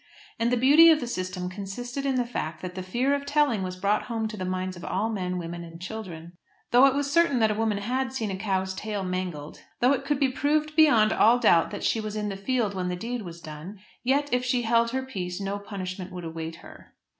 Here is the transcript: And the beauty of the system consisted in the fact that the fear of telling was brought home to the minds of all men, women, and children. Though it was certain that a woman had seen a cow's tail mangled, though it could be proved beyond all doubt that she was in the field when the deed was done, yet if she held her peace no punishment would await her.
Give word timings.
And 0.39 0.51
the 0.51 0.57
beauty 0.57 0.89
of 0.89 0.99
the 0.99 1.05
system 1.05 1.47
consisted 1.47 2.07
in 2.07 2.15
the 2.15 2.25
fact 2.25 2.63
that 2.63 2.73
the 2.73 2.81
fear 2.81 3.13
of 3.13 3.23
telling 3.23 3.61
was 3.61 3.75
brought 3.75 4.05
home 4.05 4.27
to 4.29 4.35
the 4.35 4.45
minds 4.45 4.75
of 4.75 4.83
all 4.83 5.11
men, 5.11 5.37
women, 5.37 5.63
and 5.63 5.79
children. 5.79 6.31
Though 6.71 6.87
it 6.87 6.95
was 6.95 7.11
certain 7.13 7.37
that 7.37 7.51
a 7.51 7.53
woman 7.53 7.77
had 7.77 8.11
seen 8.11 8.31
a 8.31 8.35
cow's 8.35 8.73
tail 8.73 9.03
mangled, 9.03 9.61
though 9.79 9.93
it 9.93 10.03
could 10.03 10.19
be 10.19 10.29
proved 10.31 10.75
beyond 10.75 11.13
all 11.13 11.37
doubt 11.37 11.69
that 11.69 11.83
she 11.83 12.01
was 12.01 12.15
in 12.15 12.29
the 12.29 12.35
field 12.35 12.73
when 12.73 12.87
the 12.87 12.95
deed 12.95 13.21
was 13.21 13.41
done, 13.41 13.77
yet 14.03 14.27
if 14.33 14.43
she 14.43 14.63
held 14.63 14.89
her 14.89 15.03
peace 15.05 15.39
no 15.39 15.59
punishment 15.59 16.11
would 16.11 16.25
await 16.25 16.55
her. 16.55 16.95